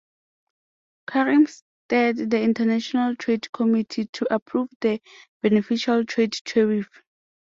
[1.05, 4.99] Karim steered the International Trade Committee to approve the
[5.43, 6.89] beneficial trade tariff.